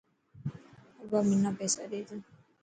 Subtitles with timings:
[1.03, 2.15] ابا منا پيسا ڏي تو.